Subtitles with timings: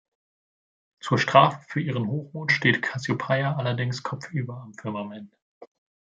[0.99, 5.37] Zur Strafe für ihren Hochmut steht Kassiopeia allerdings kopfüber am Firmament.